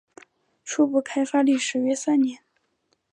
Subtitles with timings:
[0.63, 2.39] 初步开发历时约三年。